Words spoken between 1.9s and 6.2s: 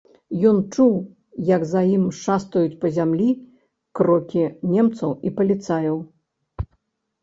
ім шастаюць па зямлі крокі немцаў і паліцаяў.